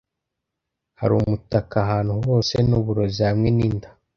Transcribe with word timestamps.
hari 0.99 1.13
umutaka 1.21 1.73
ahantu 1.85 2.13
hose 2.25 2.55
nuburozi 2.67 3.21
hamwe 3.29 3.49
ninda 3.57 3.89